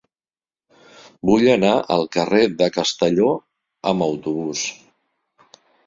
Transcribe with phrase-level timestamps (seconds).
[1.31, 3.31] Vull anar al carrer de Castelló
[3.93, 4.69] amb autobús.